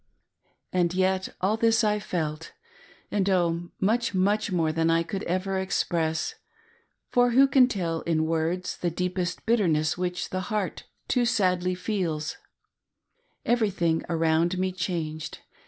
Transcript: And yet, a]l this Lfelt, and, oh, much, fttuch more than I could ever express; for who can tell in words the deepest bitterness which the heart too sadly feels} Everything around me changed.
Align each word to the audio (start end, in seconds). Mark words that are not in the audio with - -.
And 0.73 0.95
yet, 0.95 1.27
a]l 1.43 1.57
this 1.57 1.83
Lfelt, 1.83 2.53
and, 3.11 3.29
oh, 3.29 3.69
much, 3.79 4.13
fttuch 4.13 4.51
more 4.51 4.71
than 4.71 4.89
I 4.89 5.03
could 5.03 5.21
ever 5.25 5.59
express; 5.59 6.33
for 7.11 7.29
who 7.37 7.47
can 7.47 7.67
tell 7.67 8.01
in 8.01 8.25
words 8.25 8.77
the 8.77 8.89
deepest 8.89 9.45
bitterness 9.45 9.99
which 9.99 10.31
the 10.31 10.39
heart 10.49 10.85
too 11.07 11.25
sadly 11.25 11.75
feels} 11.75 12.37
Everything 13.45 14.03
around 14.09 14.57
me 14.57 14.71
changed. 14.71 15.37